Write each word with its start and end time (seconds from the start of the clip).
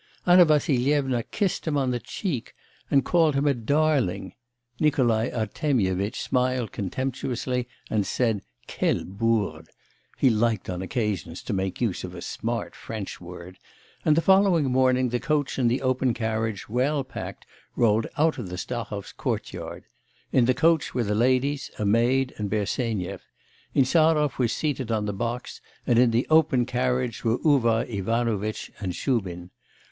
Anna 0.25 0.45
Vassilyevna 0.45 1.21
kissed 1.29 1.67
him 1.67 1.77
on 1.77 1.91
the 1.91 1.99
cheek, 1.99 2.55
and 2.89 3.05
called 3.05 3.35
him 3.35 3.45
a 3.45 3.53
darling; 3.53 4.33
Nikolai 4.79 5.29
Artemyevitch 5.29 6.19
smiled 6.19 6.71
contemptuously 6.71 7.67
and 7.87 8.03
said: 8.03 8.41
quelle 8.67 9.03
bourde! 9.05 9.69
(he 10.17 10.31
liked 10.31 10.71
on 10.71 10.81
occasions 10.81 11.43
to 11.43 11.53
make 11.53 11.79
use 11.81 12.03
of 12.03 12.15
a 12.15 12.21
'smart' 12.23 12.75
French 12.75 13.21
word); 13.21 13.59
and 14.03 14.15
the 14.17 14.23
following 14.23 14.71
morning 14.71 15.09
the 15.09 15.19
coach 15.19 15.59
and 15.59 15.69
the 15.69 15.83
open 15.83 16.15
carriage, 16.15 16.67
well 16.67 17.03
packed, 17.03 17.45
rolled 17.75 18.07
out 18.17 18.39
of 18.39 18.49
the 18.49 18.57
Stahovs' 18.57 19.15
court 19.15 19.53
yard. 19.53 19.83
In 20.31 20.45
the 20.45 20.55
coach 20.55 20.95
were 20.95 21.03
the 21.03 21.13
ladies, 21.13 21.69
a 21.77 21.85
maid, 21.85 22.33
and 22.37 22.49
Bersenyev; 22.49 23.21
Insarov 23.75 24.39
was 24.39 24.51
seated 24.51 24.89
on 24.91 25.05
the 25.05 25.13
box; 25.13 25.61
and 25.85 25.99
in 25.99 26.09
the 26.09 26.25
open 26.31 26.65
carriage 26.65 27.23
were 27.23 27.37
Uvar 27.45 27.85
Ivanovitch 27.87 28.71
and 28.79 28.95
Shubin. 28.95 29.51